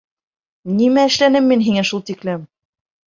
Нимә 0.77 1.03
эшләнем 1.09 1.51
мин 1.53 1.63
һиңә 1.67 1.85
шул 1.91 2.03
тиклем? 2.09 2.45